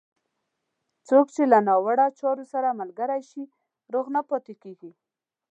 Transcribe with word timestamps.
څوک 1.07 1.25
چې 1.35 1.43
له 1.51 1.59
ناوړه 1.67 2.07
چارو 2.19 2.45
سره 2.53 2.77
ملګری 2.79 3.21
شي، 3.29 3.43
روغ 3.93 4.05
نه 4.15 4.21
پاتېږي. 4.29 4.91